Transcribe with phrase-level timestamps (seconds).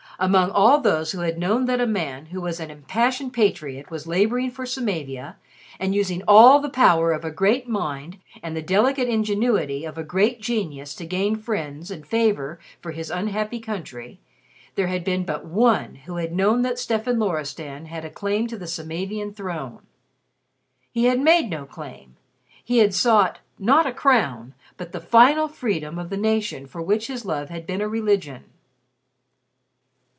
[0.19, 4.05] Among all those who had known that a man who was an impassioned patriot was
[4.05, 5.37] laboring for Samavia,
[5.79, 10.03] and using all the power of a great mind and the delicate ingenuity of a
[10.03, 14.19] great genius to gain friends and favor for his unhappy country,
[14.75, 18.59] there had been but one who had known that Stefan Loristan had a claim to
[18.59, 19.87] the Samavian throne.
[20.91, 22.15] He had made no claim,
[22.63, 27.07] he had sought not a crown but the final freedom of the nation for which
[27.07, 28.43] his love had been a religion.